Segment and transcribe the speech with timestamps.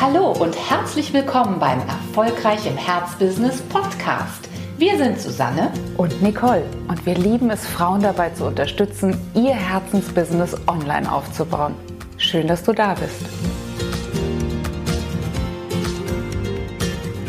[0.00, 4.48] Hallo und herzlich willkommen beim Erfolgreich im Herzbusiness Podcast.
[4.78, 10.56] Wir sind Susanne und Nicole und wir lieben es, Frauen dabei zu unterstützen, ihr Herzensbusiness
[10.66, 11.74] online aufzubauen.
[12.16, 13.20] Schön, dass du da bist.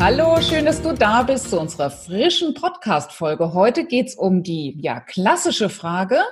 [0.00, 3.52] Hallo, schön, dass du da bist zu unserer frischen Podcast-Folge.
[3.52, 6.22] Heute geht es um die ja, klassische Frage,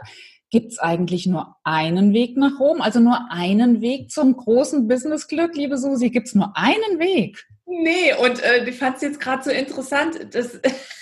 [0.50, 5.54] Gibt es eigentlich nur einen Weg nach Rom, also nur einen Weg zum großen Businessglück,
[5.54, 6.10] liebe Susi?
[6.10, 7.46] Gibt es nur einen Weg?
[7.66, 10.58] Nee, und äh, ich fand es jetzt gerade so interessant, dass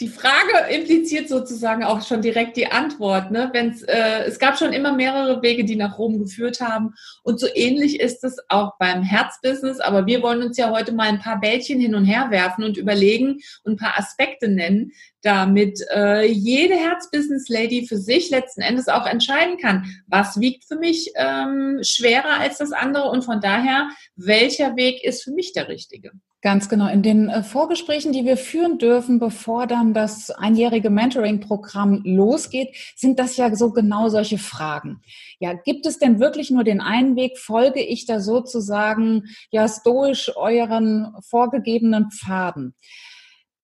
[0.00, 3.30] die Frage impliziert sozusagen auch schon direkt die Antwort.
[3.30, 3.50] Ne?
[3.52, 6.94] Wenn's, äh, es gab schon immer mehrere Wege, die nach Rom geführt haben.
[7.22, 9.80] Und so ähnlich ist es auch beim Herzbusiness.
[9.80, 12.76] Aber wir wollen uns ja heute mal ein paar Bällchen hin und her werfen und
[12.76, 14.92] überlegen und ein paar Aspekte nennen,
[15.22, 21.12] damit äh, jede Herzbusiness-Lady für sich letzten Endes auch entscheiden kann, was wiegt für mich
[21.14, 26.12] ähm, schwerer als das andere und von daher, welcher Weg ist für mich der richtige.
[26.42, 26.88] Ganz genau.
[26.88, 33.20] In den äh, Vorgesprächen, die wir führen dürfen, bevor dann das einjährige Mentoring-Programm losgeht, sind
[33.20, 35.00] das ja so genau solche Fragen.
[35.38, 37.38] Ja, gibt es denn wirklich nur den einen Weg?
[37.38, 42.74] Folge ich da sozusagen ja stoisch euren vorgegebenen Pfaden?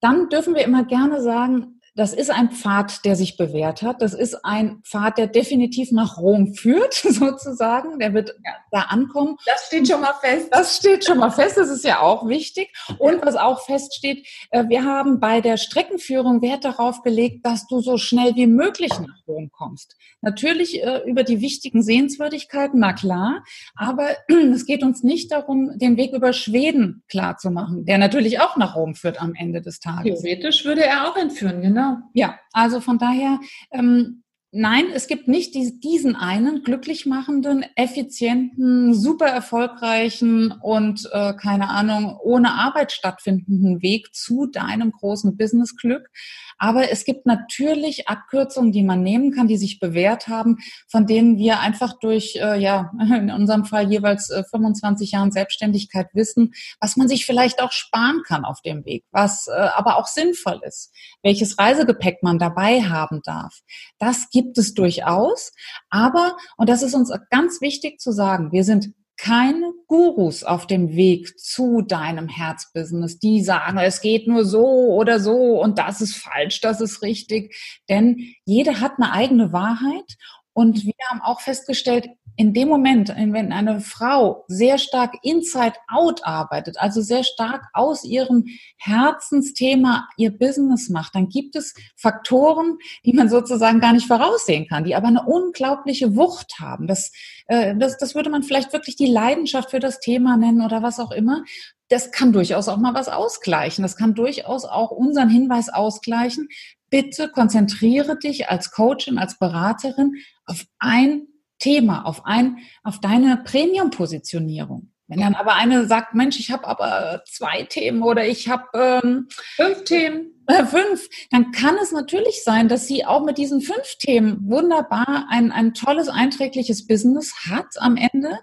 [0.00, 4.02] Dann dürfen wir immer gerne sagen, das ist ein Pfad, der sich bewährt hat.
[4.02, 7.98] Das ist ein Pfad, der definitiv nach Rom führt, sozusagen.
[7.98, 8.52] Der wird ja.
[8.70, 9.36] da ankommen.
[9.44, 10.46] Das steht schon mal fest.
[10.52, 11.56] Das steht schon mal fest.
[11.56, 12.72] Das ist ja auch wichtig.
[12.98, 17.80] Und was auch feststeht, äh, wir haben bei der Streckenführung Wert darauf gelegt, dass du
[17.80, 19.96] so schnell wie möglich nach Rom kommst.
[20.20, 23.42] Natürlich äh, über die wichtigen Sehenswürdigkeiten, na klar.
[23.74, 24.06] Aber
[24.54, 28.56] es geht uns nicht darum, den Weg über Schweden klar zu machen, der natürlich auch
[28.56, 30.20] nach Rom führt am Ende des Tages.
[30.20, 31.87] Theoretisch würde er auch entführen, genau.
[32.14, 33.40] Ja, also von daher,
[33.72, 41.68] ähm, nein, es gibt nicht diesen einen glücklich machenden, effizienten, super erfolgreichen und äh, keine
[41.68, 46.08] Ahnung, ohne Arbeit stattfindenden Weg zu deinem großen Businessglück.
[46.56, 51.36] Aber es gibt natürlich Abkürzungen, die man nehmen kann, die sich bewährt haben, von denen
[51.36, 56.96] wir einfach durch, äh, ja, in unserem Fall jeweils äh, 25 Jahren Selbstständigkeit wissen, was
[56.96, 60.92] man sich vielleicht auch sparen kann auf dem Weg, was äh, aber auch sinnvoll ist,
[61.22, 63.60] welches Reisegepäck man dabei haben darf.
[63.98, 65.52] Das gibt es durchaus.
[65.90, 70.94] Aber, und das ist uns ganz wichtig zu sagen, wir sind keine Gurus auf dem
[70.94, 76.16] Weg zu deinem Herzbusiness, die sagen, es geht nur so oder so und das ist
[76.16, 77.54] falsch, das ist richtig.
[77.88, 80.16] Denn jede hat eine eigene Wahrheit
[80.52, 86.24] und wir haben auch festgestellt, in dem Moment, wenn eine Frau sehr stark inside out
[86.24, 88.44] arbeitet, also sehr stark aus ihrem
[88.76, 94.84] Herzensthema ihr Business macht, dann gibt es Faktoren, die man sozusagen gar nicht voraussehen kann,
[94.84, 96.86] die aber eine unglaubliche Wucht haben.
[96.86, 97.10] Das,
[97.48, 101.00] äh, das, das würde man vielleicht wirklich die Leidenschaft für das Thema nennen oder was
[101.00, 101.42] auch immer.
[101.88, 103.82] Das kann durchaus auch mal was ausgleichen.
[103.82, 106.48] Das kann durchaus auch unseren Hinweis ausgleichen.
[106.88, 110.14] Bitte konzentriere dich als Coachin, als Beraterin
[110.46, 111.26] auf ein
[111.58, 114.90] Thema, auf ein, auf deine Premium-Positionierung.
[115.08, 119.28] Wenn dann aber eine sagt, Mensch, ich habe aber zwei Themen oder ich habe ähm,
[119.56, 123.96] fünf Themen, äh, fünf, dann kann es natürlich sein, dass sie auch mit diesen fünf
[123.98, 128.38] Themen wunderbar ein, ein tolles, einträgliches Business hat am Ende,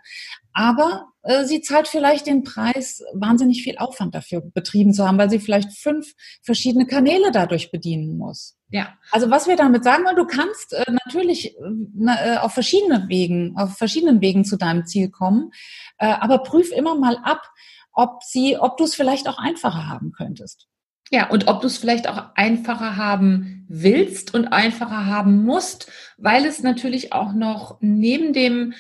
[0.56, 5.30] aber äh, sie zahlt vielleicht den Preis, wahnsinnig viel Aufwand dafür betrieben zu haben, weil
[5.30, 8.58] sie vielleicht fünf verschiedene Kanäle dadurch bedienen muss.
[8.70, 8.98] Ja.
[9.12, 13.78] Also was wir damit sagen wollen, du kannst äh, natürlich äh, auf verschiedene Wegen, auf
[13.78, 15.52] verschiedenen Wegen zu deinem Ziel kommen,
[15.98, 17.42] äh, aber prüf immer mal ab,
[17.92, 20.68] ob sie, ob du es vielleicht auch einfacher haben könntest.
[21.12, 26.46] Ja, und ob du es vielleicht auch einfacher haben willst und einfacher haben musst, weil
[26.46, 28.74] es natürlich auch noch neben dem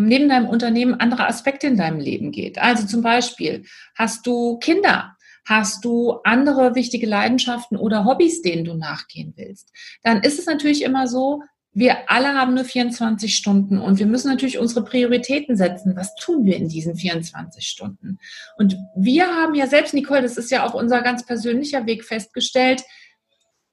[0.00, 2.58] neben deinem Unternehmen andere Aspekte in deinem Leben geht.
[2.58, 3.64] Also zum Beispiel,
[3.96, 5.16] hast du Kinder?
[5.44, 9.72] Hast du andere wichtige Leidenschaften oder Hobbys, denen du nachgehen willst?
[10.04, 11.42] Dann ist es natürlich immer so,
[11.74, 15.96] wir alle haben nur 24 Stunden und wir müssen natürlich unsere Prioritäten setzen.
[15.96, 18.18] Was tun wir in diesen 24 Stunden?
[18.56, 22.82] Und wir haben ja selbst, Nicole, das ist ja auch unser ganz persönlicher Weg festgestellt,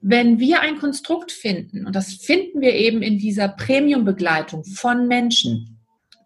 [0.02, 5.79] wenn wir ein Konstrukt finden, und das finden wir eben in dieser Premium-Begleitung von Menschen,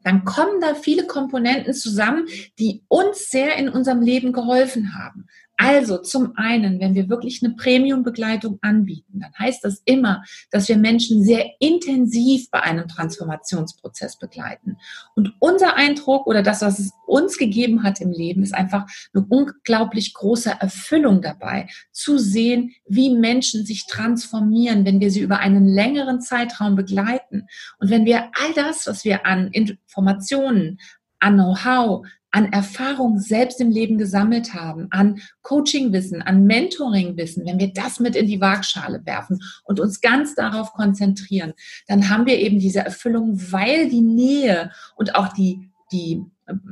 [0.03, 2.27] dann kommen da viele Komponenten zusammen,
[2.59, 5.27] die uns sehr in unserem Leben geholfen haben.
[5.57, 10.77] Also zum einen, wenn wir wirklich eine Premium-Begleitung anbieten, dann heißt das immer, dass wir
[10.77, 14.77] Menschen sehr intensiv bei einem Transformationsprozess begleiten.
[15.15, 19.25] Und unser Eindruck oder das, was es uns gegeben hat im Leben, ist einfach eine
[19.29, 25.67] unglaublich große Erfüllung dabei, zu sehen, wie Menschen sich transformieren, wenn wir sie über einen
[25.67, 27.47] längeren Zeitraum begleiten.
[27.77, 30.79] Und wenn wir all das, was wir an Informationen,
[31.19, 37.71] an Know-how, an Erfahrung selbst im Leben gesammelt haben, an Coachingwissen, an Mentoringwissen, wenn wir
[37.71, 41.53] das mit in die Waagschale werfen und uns ganz darauf konzentrieren,
[41.87, 46.25] dann haben wir eben diese Erfüllung, weil die Nähe und auch die, die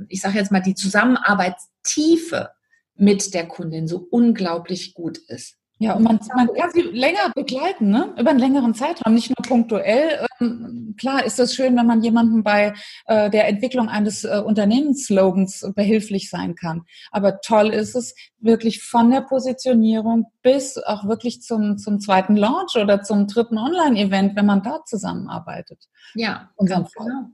[0.09, 2.49] ich sage jetzt mal, die Zusammenarbeitstiefe
[2.95, 5.60] mit der Kundin so unglaublich gut ist.
[5.81, 8.13] Ja, und man, man kann sie länger begleiten, ne?
[8.15, 10.27] über einen längeren Zeitraum, nicht nur punktuell.
[10.39, 12.75] Ähm, klar ist es schön, wenn man jemandem bei
[13.07, 16.83] äh, der Entwicklung eines äh, Unternehmensslogans behilflich sein kann.
[17.09, 22.75] Aber toll ist es wirklich von der Positionierung bis auch wirklich zum, zum zweiten Launch
[22.75, 25.89] oder zum dritten Online-Event, wenn man da zusammenarbeitet.
[26.13, 27.31] Ja, ganz genau.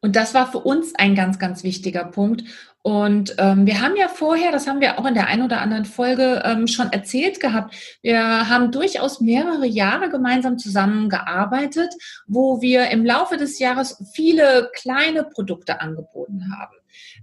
[0.00, 2.44] Und das war für uns ein ganz, ganz wichtiger Punkt.
[2.86, 5.86] Und ähm, wir haben ja vorher, das haben wir auch in der einen oder anderen
[5.86, 11.92] Folge ähm, schon erzählt gehabt, wir haben durchaus mehrere Jahre gemeinsam zusammengearbeitet,
[12.28, 16.76] wo wir im Laufe des Jahres viele kleine Produkte angeboten haben.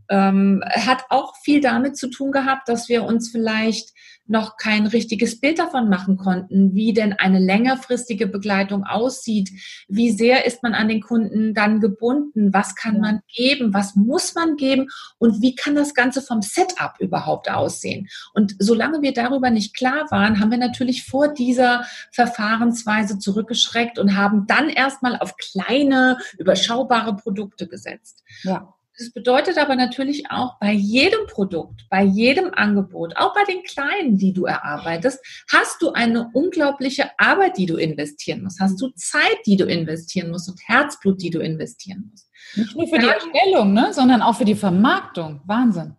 [0.10, 3.94] Ähm, hat auch viel damit zu tun gehabt, dass wir uns vielleicht
[4.25, 9.50] noch kein richtiges Bild davon machen konnten, wie denn eine längerfristige Begleitung aussieht.
[9.88, 12.54] Wie sehr ist man an den Kunden dann gebunden?
[12.54, 13.74] Was kann man geben?
[13.74, 14.88] Was muss man geben?
[15.18, 18.08] Und wie kann das Ganze vom Setup überhaupt aussehen?
[18.34, 24.16] Und solange wir darüber nicht klar waren, haben wir natürlich vor dieser Verfahrensweise zurückgeschreckt und
[24.16, 28.24] haben dann erstmal auf kleine, überschaubare Produkte gesetzt.
[28.44, 28.74] Ja.
[28.98, 34.18] Das bedeutet aber natürlich auch bei jedem Produkt, bei jedem Angebot, auch bei den kleinen,
[34.18, 35.20] die du erarbeitest,
[35.52, 38.60] hast du eine unglaubliche Arbeit, die du investieren musst.
[38.60, 42.30] Hast du Zeit, die du investieren musst und Herzblut, die du investieren musst.
[42.56, 45.42] Nicht nur für die Erstellung, ne, sondern auch für die Vermarktung.
[45.45, 45.95] Wahnsinn.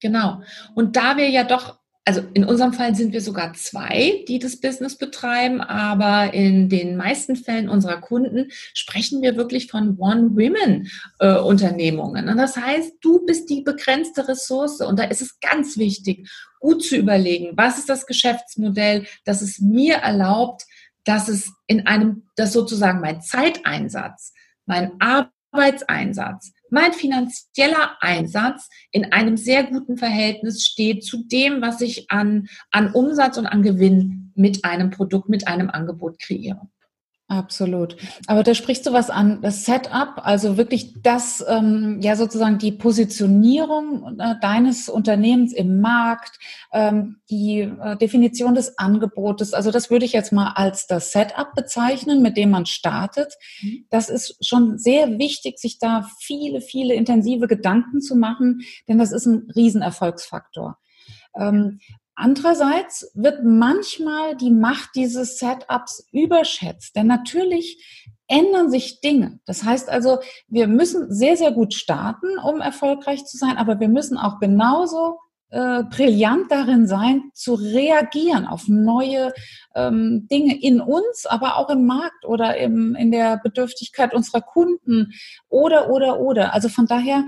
[0.00, 0.42] Genau.
[0.74, 4.60] Und da wir ja doch also in unserem Fall sind wir sogar zwei, die das
[4.60, 12.28] Business betreiben, aber in den meisten Fällen unserer Kunden sprechen wir wirklich von One-Women-Unternehmungen.
[12.28, 16.28] Und das heißt, du bist die begrenzte Ressource und da ist es ganz wichtig,
[16.60, 20.66] gut zu überlegen, was ist das Geschäftsmodell, das es mir erlaubt,
[21.04, 24.34] dass es in einem, das sozusagen mein Zeiteinsatz,
[24.66, 24.92] mein
[25.54, 32.48] Arbeitseinsatz, mein finanzieller Einsatz in einem sehr guten Verhältnis steht zu dem, was ich an,
[32.70, 36.68] an Umsatz und an Gewinn mit einem Produkt, mit einem Angebot kreiere.
[37.34, 37.96] Absolut.
[38.28, 42.70] Aber da sprichst du was an, das Setup, also wirklich das, ähm, ja sozusagen die
[42.70, 46.38] Positionierung äh, deines Unternehmens im Markt,
[46.72, 49.52] ähm, die äh, Definition des Angebotes.
[49.52, 53.34] Also das würde ich jetzt mal als das Setup bezeichnen, mit dem man startet.
[53.60, 53.86] Mhm.
[53.90, 59.10] Das ist schon sehr wichtig, sich da viele, viele intensive Gedanken zu machen, denn das
[59.10, 60.78] ist ein Riesenerfolgsfaktor.
[61.36, 61.80] Ähm,
[62.16, 69.40] Andererseits wird manchmal die Macht dieses Setups überschätzt, denn natürlich ändern sich Dinge.
[69.46, 73.88] Das heißt also, wir müssen sehr, sehr gut starten, um erfolgreich zu sein, aber wir
[73.88, 75.18] müssen auch genauso
[75.50, 79.32] äh, brillant darin sein, zu reagieren auf neue
[79.74, 85.12] ähm, Dinge in uns, aber auch im Markt oder im, in der Bedürftigkeit unserer Kunden
[85.48, 86.54] oder, oder, oder.
[86.54, 87.24] Also von daher,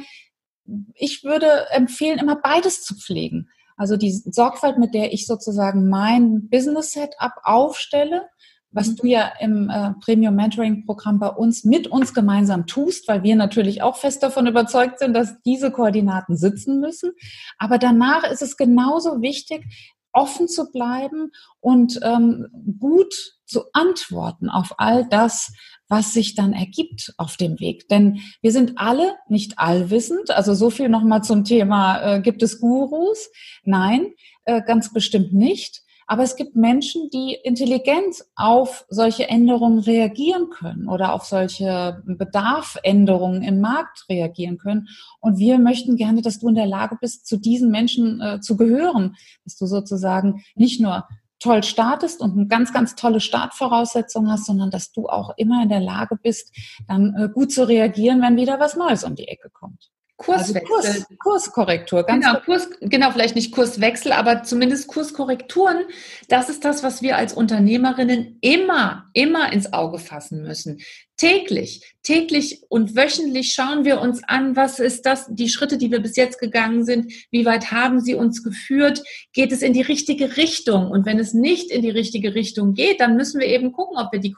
[0.95, 3.49] ich würde empfehlen, immer beides zu pflegen.
[3.77, 8.29] Also die Sorgfalt, mit der ich sozusagen mein Business Setup aufstelle,
[8.71, 8.97] was mhm.
[8.97, 13.37] du ja im äh, Premium Mentoring Programm bei uns mit uns gemeinsam tust, weil wir
[13.37, 17.13] natürlich auch fest davon überzeugt sind, dass diese Koordinaten sitzen müssen.
[17.59, 19.65] Aber danach ist es genauso wichtig,
[20.13, 22.49] offen zu bleiben und ähm,
[22.81, 25.53] gut zu antworten auf all das,
[25.89, 27.89] was sich dann ergibt auf dem Weg.
[27.89, 30.31] Denn wir sind alle nicht allwissend.
[30.31, 33.31] Also so viel nochmal zum Thema, äh, gibt es Gurus?
[33.65, 34.13] Nein,
[34.45, 35.83] äh, ganz bestimmt nicht.
[36.09, 43.43] Aber es gibt Menschen, die intelligent auf solche Änderungen reagieren können oder auf solche Bedarfänderungen
[43.43, 44.87] im Markt reagieren können.
[45.21, 48.57] Und wir möchten gerne, dass du in der Lage bist, zu diesen Menschen äh, zu
[48.57, 54.47] gehören, dass du sozusagen nicht nur toll startest und eine ganz, ganz tolle Startvoraussetzung hast,
[54.47, 56.55] sondern dass du auch immer in der Lage bist,
[56.89, 59.91] dann äh, gut zu reagieren, wenn wieder was Neues um die Ecke kommt.
[60.17, 60.75] Kurswechsel.
[60.75, 65.85] Also Kurs, Kurskorrektur, ganz genau, Kurs, genau, vielleicht nicht Kurswechsel, aber zumindest Kurskorrekturen.
[66.29, 70.81] Das ist das, was wir als Unternehmerinnen immer, immer ins Auge fassen müssen
[71.17, 76.01] täglich, täglich und wöchentlich schauen wir uns an, was ist das, die Schritte, die wir
[76.01, 80.37] bis jetzt gegangen sind, wie weit haben sie uns geführt, geht es in die richtige
[80.37, 83.99] Richtung und wenn es nicht in die richtige Richtung geht, dann müssen wir eben gucken,
[83.99, 84.35] ob wir die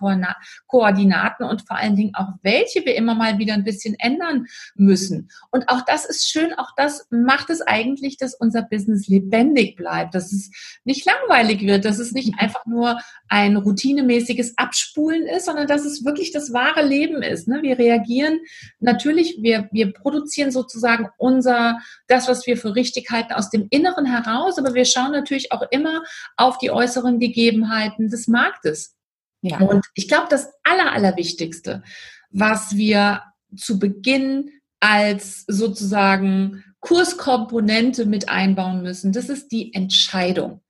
[0.67, 5.29] Koordinaten und vor allen Dingen auch welche wir immer mal wieder ein bisschen ändern müssen.
[5.51, 10.15] Und auch das ist schön, auch das macht es eigentlich, dass unser Business lebendig bleibt,
[10.15, 10.51] dass es
[10.85, 16.05] nicht langweilig wird, dass es nicht einfach nur ein routinemäßiges Abspulen ist, sondern dass es
[16.05, 17.49] wirklich das war wahre Leben ist.
[17.49, 17.63] Ne?
[17.63, 18.41] Wir reagieren
[18.81, 24.07] natürlich, wir, wir produzieren sozusagen unser, das, was wir für richtig halten, aus dem Inneren
[24.07, 26.03] heraus, aber wir schauen natürlich auch immer
[26.37, 28.97] auf die äußeren Gegebenheiten des Marktes.
[29.43, 29.59] Ja.
[29.59, 31.83] Und ich glaube, das Aller, Allerwichtigste,
[32.31, 33.23] was wir
[33.57, 40.63] zu Beginn als sozusagen Kurskomponente mit einbauen müssen, das ist die Entscheidung.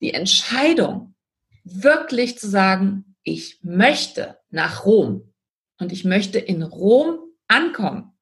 [0.00, 1.14] Die Entscheidung,
[1.64, 5.32] wirklich zu sagen, ich möchte nach Rom
[5.78, 7.18] und ich möchte in Rom
[7.48, 8.12] ankommen.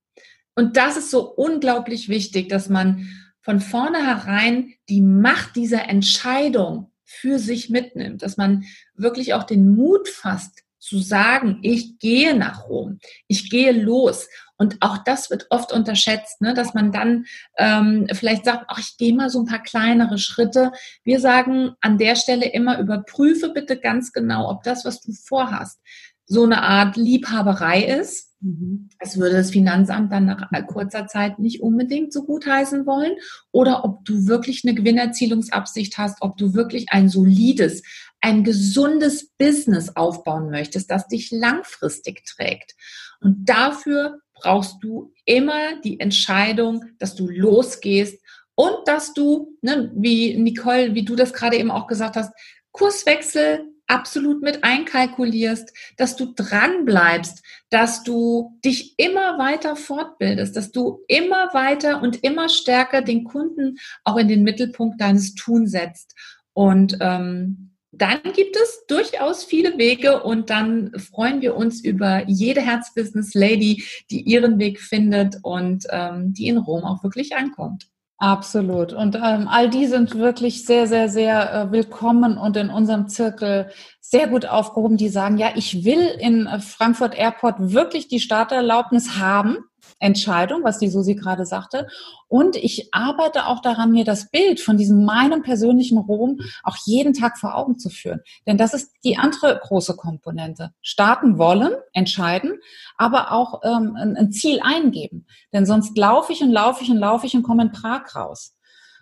[0.55, 3.09] Und das ist so unglaublich wichtig, dass man
[3.41, 10.09] von vornherein die Macht dieser Entscheidung für sich mitnimmt, dass man wirklich auch den Mut
[10.09, 14.29] fasst, zu sagen, ich gehe nach Rom, ich gehe los.
[14.59, 17.25] Und auch das wird oft unterschätzt, ne, dass man dann
[17.57, 20.73] ähm, vielleicht sagt, ach, ich gehe mal so ein paar kleinere Schritte.
[21.03, 25.81] Wir sagen an der Stelle immer, überprüfe bitte ganz genau, ob das, was du vorhast,
[26.27, 28.31] so eine Art Liebhaberei ist.
[28.41, 28.89] Mhm.
[28.99, 33.17] Das würde das Finanzamt dann nach kurzer Zeit nicht unbedingt so gut heißen wollen.
[33.53, 37.83] Oder ob du wirklich eine Gewinnerzielungsabsicht hast, ob du wirklich ein solides,
[38.21, 42.75] ein gesundes Business aufbauen möchtest, das dich langfristig trägt.
[43.21, 48.19] Und dafür brauchst du immer die Entscheidung, dass du losgehst
[48.55, 52.33] und dass du, ne, wie Nicole, wie du das gerade eben auch gesagt hast,
[52.73, 60.73] Kurswechsel absolut mit einkalkulierst, dass du dran bleibst, dass du dich immer weiter fortbildest, dass
[60.73, 66.15] du immer weiter und immer stärker den Kunden auch in den Mittelpunkt deines Tun setzt.
[66.53, 72.61] Und ähm, dann gibt es durchaus viele Wege und dann freuen wir uns über jede
[72.61, 77.87] Herzbusiness-Lady, die ihren Weg findet und ähm, die in Rom auch wirklich ankommt.
[78.19, 78.93] Absolut.
[78.93, 83.71] Und ähm, all die sind wirklich sehr, sehr, sehr äh, willkommen und in unserem Zirkel
[84.01, 89.19] sehr gut aufgehoben, die sagen, ja, ich will in äh, Frankfurt Airport wirklich die Starterlaubnis
[89.19, 89.59] haben
[89.99, 91.87] Entscheidung, was die Susi gerade sagte.
[92.29, 97.13] Und ich arbeite auch daran, mir das Bild von diesem meinem persönlichen Rom auch jeden
[97.13, 98.21] Tag vor Augen zu führen.
[98.47, 100.73] Denn das ist die andere große Komponente.
[100.83, 102.59] Starten wollen, entscheiden,
[102.97, 105.27] aber auch ähm, ein, ein Ziel eingeben.
[105.53, 108.57] Denn sonst laufe ich und laufe ich und laufe ich und komme in Prag raus.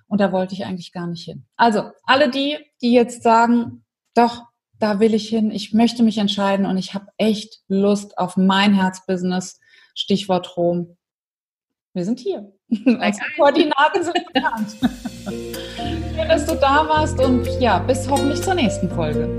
[0.08, 1.46] Und da wollte ich eigentlich gar nicht hin.
[1.56, 3.84] Also alle die, die jetzt sagen,
[4.14, 4.44] doch,
[4.82, 8.74] da will ich hin, ich möchte mich entscheiden und ich habe echt Lust auf mein
[8.74, 9.60] Herzbusiness
[9.94, 10.96] Stichwort Rom.
[11.94, 12.52] Wir sind hier.
[12.68, 14.76] Unsere Koordinaten sind bekannt.
[15.26, 19.36] Schön, dass du da warst und ja, bis hoffentlich zur nächsten Folge.